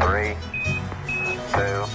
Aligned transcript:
Three, 0.00 0.34
two. 1.52 1.86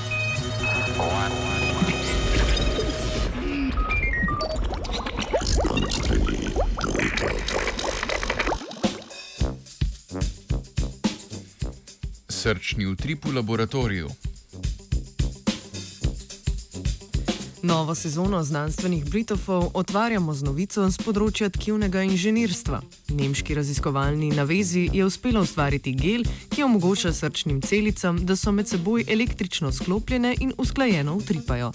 Srčni 12.29 12.85
utrip 12.85 13.25
v 13.25 13.35
laboratoriju. 13.35 14.09
Novo 17.63 17.95
sezono 17.95 18.43
znanstvenih 18.43 19.05
Britofov 19.05 19.71
otvarjamo 19.73 20.33
z 20.33 20.43
novico 20.43 20.85
z 20.87 21.01
področja 21.03 21.49
tkivnega 21.51 22.05
inženirstva. 22.07 22.79
Nemški 23.11 23.57
raziskovalni 23.57 24.29
navezi 24.31 24.85
je 24.93 25.03
uspelo 25.03 25.43
ustvariti 25.43 25.91
gel, 25.91 26.23
ki 26.53 26.63
omogoča 26.63 27.11
srčnim 27.13 27.59
celicam, 27.61 28.23
da 28.25 28.39
so 28.39 28.55
med 28.55 28.71
seboj 28.71 29.03
električno 29.07 29.73
sklopljene 29.75 30.35
in 30.39 30.55
usklajeno 30.57 31.17
utripajo. 31.19 31.73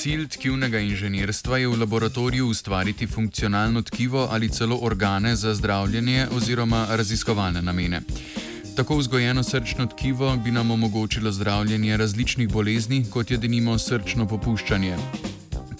Cilj 0.00 0.28
tkivnega 0.32 0.80
inženirstva 0.80 1.58
je 1.60 1.68
v 1.68 1.80
laboratoriju 1.84 2.48
ustvariti 2.48 3.06
funkcionalno 3.06 3.82
tkivo 3.82 4.28
ali 4.30 4.48
celo 4.48 4.78
organe 4.82 5.36
za 5.36 5.54
zdravljenje 5.54 6.28
oziroma 6.32 6.86
raziskovalne 6.96 7.62
namene. 7.62 8.00
Tako 8.76 8.96
vzgojeno 8.96 9.42
srčno 9.42 9.86
tkivo 9.86 10.36
bi 10.36 10.50
nam 10.50 10.70
omogočilo 10.70 11.32
zdravljenje 11.32 11.96
različnih 11.96 12.48
bolezni, 12.48 13.04
kot 13.10 13.30
je 13.30 13.36
denimo 13.36 13.78
srčno 13.78 14.26
popuščanje. 14.26 14.96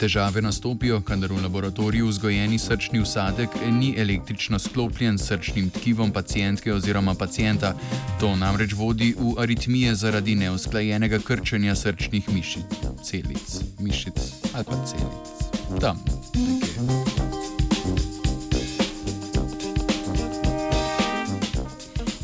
Težave 0.00 0.42
nastopijo, 0.42 1.00
kadar 1.00 1.32
v 1.32 1.42
laboratoriju 1.42 2.06
vzgojeni 2.08 2.58
srčni 2.58 3.00
usadek 3.00 3.50
ni 3.70 3.94
električno 3.98 4.58
sklopljen 4.58 5.18
s 5.18 5.26
srčnim 5.28 5.70
tkivom 5.70 6.10
pacijentke 6.10 6.72
oziroma 6.72 7.14
pacijenta. 7.14 7.74
To 8.20 8.36
namreč 8.36 8.72
vodi 8.72 9.14
v 9.18 9.34
aritmije 9.42 9.94
zaradi 9.94 10.34
neusklajenega 10.34 11.18
krčenja 11.18 11.76
srčnih 11.76 12.32
mišic, 12.32 12.80
celic, 13.04 13.60
mišic 13.78 14.18
ali 14.54 14.64
pa 14.64 14.84
celic. 14.86 15.80
Tam, 15.80 16.04
nekje. 16.34 17.09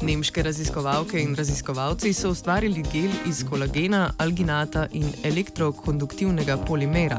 Nemške 0.06 0.42
raziskovalke 0.42 1.18
in 1.18 1.32
raziskovalci 1.34 2.12
so 2.14 2.30
ustvarili 2.30 2.84
gel 2.92 3.10
iz 3.26 3.40
kolagena, 3.48 4.04
alginata 4.22 4.86
in 4.94 5.08
elektrokonduktivnega 5.26 6.56
polimera. 6.62 7.18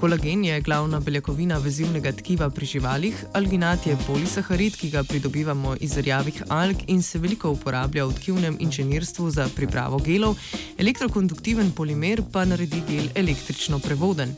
Kolagen 0.00 0.44
je 0.44 0.60
glavna 0.60 1.00
beljakovina 1.00 1.58
vezivnega 1.58 2.12
tkiva 2.12 2.46
pri 2.50 2.66
živalih, 2.66 3.16
alginat 3.36 3.86
je 3.86 3.96
polisaharid, 4.06 4.76
ki 4.80 4.88
ga 4.90 5.02
pridobivamo 5.04 5.74
iz 5.80 5.98
rjavih 5.98 6.38
alg 6.48 6.76
in 6.86 7.02
se 7.02 7.18
veliko 7.18 7.50
uporablja 7.52 8.06
v 8.08 8.14
tkivnem 8.16 8.56
inženirstvu 8.60 9.30
za 9.30 9.44
pripravo 9.56 9.98
gelov, 9.98 10.38
elektrokonduktiven 10.78 11.72
polimer 11.76 12.22
pa 12.32 12.44
naredi 12.44 12.80
gel 12.88 13.10
električno 13.14 13.78
prevoden. 13.78 14.32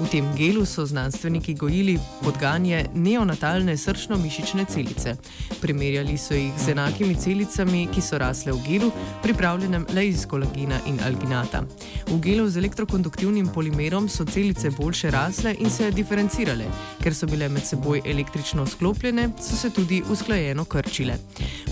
V 0.00 0.08
tem 0.08 0.30
gelu 0.36 0.64
so 0.64 0.86
znanstveniki 0.86 1.54
gojili 1.60 1.98
podganje 2.22 2.86
neonatalne 2.94 3.76
srčno-mišične 3.76 4.64
celice. 4.64 5.16
Primerjali 5.60 6.16
so 6.18 6.34
jih 6.34 6.56
z 6.56 6.72
enakimi 6.72 7.18
celicami, 7.20 7.84
ki 7.92 8.00
so 8.00 8.18
rasle 8.18 8.56
v 8.56 8.64
gelu, 8.64 8.90
pripravljenem 9.22 9.86
le 9.92 10.08
iz 10.08 10.24
kolagena 10.26 10.80
in 10.86 11.04
alginata. 11.04 11.66
V 12.08 12.18
gelu 12.24 12.48
z 12.48 12.64
elektrokonduktivnim 12.64 13.52
polimerom 13.52 14.08
so 14.08 14.24
celice 14.24 14.70
boljše 14.70 15.01
še 15.02 15.10
rasle 15.10 15.54
in 15.58 15.70
se 15.70 15.90
diferencirale. 15.90 16.68
Ker 17.02 17.14
so 17.16 17.26
bile 17.26 17.48
med 17.50 17.66
seboj 17.66 18.04
električno 18.06 18.66
sklopljene, 18.70 19.28
so 19.42 19.58
se 19.58 19.70
tudi 19.74 20.02
usklajeno 20.06 20.64
krčile. 20.64 21.18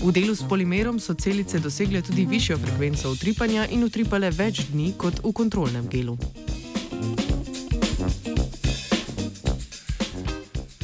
V 0.03 0.11
delu 0.11 0.35
s 0.35 0.43
polimerom 0.43 0.99
so 0.99 1.15
celice 1.15 1.59
dosegle 1.63 2.01
tudi 2.03 2.27
višjo 2.27 2.59
frekvenco 2.59 3.13
utripanja 3.15 3.69
in 3.71 3.87
utripale 3.87 4.31
več 4.35 4.65
dni 4.73 4.91
kot 4.99 5.23
v 5.23 5.31
kontrolnem 5.31 5.87
gelu. 5.87 6.17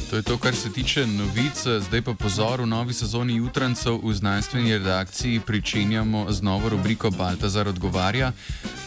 To 0.08 0.16
je 0.16 0.22
to, 0.22 0.38
kar 0.40 0.56
se 0.56 0.72
tiče 0.72 1.04
novic. 1.06 1.60
Zdaj 1.80 2.02
pa 2.02 2.14
pozor, 2.16 2.62
v 2.64 2.66
novi 2.66 2.96
sezoni 2.96 3.36
jutrancev 3.36 4.00
v 4.00 4.14
znanstveni 4.16 4.72
redakciji 4.78 5.40
pričenjamo 5.44 6.32
z 6.32 6.42
novo 6.42 6.68
rubriko 6.72 7.10
Baltazar 7.10 7.68
odgovarja. 7.68 8.32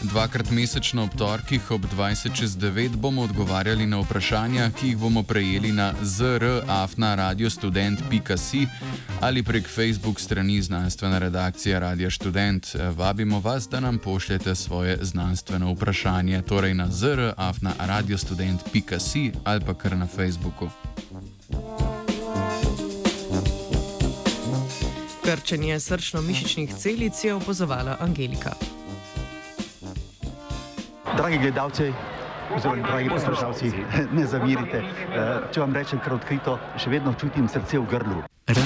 Dvakrat 0.02 0.50
mesečno 0.50 1.04
ob 1.04 1.10
torkih 1.18 1.70
ob 1.70 1.80
20.09 1.94 2.96
bomo 2.96 3.22
odgovarjali 3.22 3.86
na 3.86 4.00
vprašanja, 4.00 4.70
ki 4.80 4.88
jih 4.88 4.98
bomo 4.98 5.22
prejeli 5.22 5.72
na 5.72 5.94
zrafna.radiostudent.si 6.02 8.66
ali 9.20 9.42
prek 9.42 9.68
Facebook 9.68 10.20
strani 10.20 10.62
znanstvena 10.62 11.18
redakcija 11.18 11.78
Radio 11.78 12.10
Student. 12.10 12.66
Vabimo 12.96 13.40
vas, 13.40 13.68
da 13.68 13.80
nam 13.80 13.98
pošljete 13.98 14.54
svoje 14.54 14.98
znanstveno 15.00 15.72
vprašanje, 15.72 16.42
torej 16.42 16.74
na 16.74 16.88
zrafna.radiostudent.si 16.90 19.32
ali 19.44 19.60
pa 19.60 19.74
kar 19.74 19.96
na 19.96 20.06
Facebooku. 20.06 20.68
Krčenje 25.24 25.80
srčno-mišičnih 25.80 26.76
celic 26.76 27.24
je 27.24 27.34
opazovala 27.34 27.96
Angelika. 28.00 28.52
Dragi 31.16 31.38
gledalci, 31.38 31.92
oziroma 32.56 32.86
dragi 32.86 33.08
poslušalci, 33.08 33.72
ne 34.16 34.26
zamirite. 34.26 34.78
Eh, 34.78 35.40
Če 35.52 35.60
vam 35.60 35.74
rečem 35.74 36.00
kar 36.00 36.14
odkrito, 36.14 36.58
še 36.78 36.92
vedno 36.92 37.12
čutim 37.20 37.48
srce 37.48 37.80
v 37.82 37.88
grlu. 37.90 38.22
Ra 38.46 38.64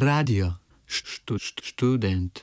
radio, 0.00 0.48
štu, 0.86 1.38
študent. 1.38 2.40